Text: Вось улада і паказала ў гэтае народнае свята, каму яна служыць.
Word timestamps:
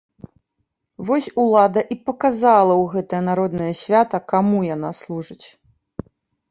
Вось 1.09 1.27
улада 1.43 1.83
і 1.97 1.97
паказала 2.11 2.73
ў 2.83 2.91
гэтае 2.95 3.21
народнае 3.29 3.71
свята, 3.83 4.17
каму 4.35 4.59
яна 4.75 4.89
служыць. 5.03 5.45